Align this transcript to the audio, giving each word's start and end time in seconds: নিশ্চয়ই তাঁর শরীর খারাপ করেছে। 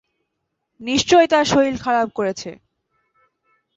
নিশ্চয়ই 0.81 1.27
তাঁর 1.27 1.45
শরীর 1.45 1.75
খারাপ 1.77 2.07
করেছে। 2.13 2.49